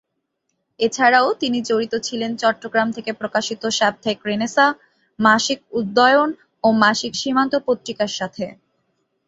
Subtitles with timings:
[0.79, 4.71] এছাড়াও তিনি জড়িত ছিলেন চট্টগ্রাম থেকে প্রকাশিত সাপ্তাহিক রেনেসাঁ,
[5.19, 6.29] মাসিক উদয়ন
[6.63, 8.45] ও মাসিক সীমান্ত পত্রিকার সাথে।